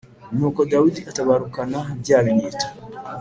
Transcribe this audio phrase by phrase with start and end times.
[0.37, 2.67] Nuko Dawidi atabarukana bya binyita